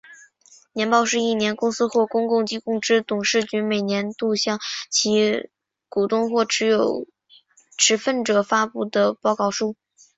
[0.73, 5.47] 年报是一间公司或公共机构之董事局每年度向其
[5.89, 9.75] 股东或持份者发布的报告书。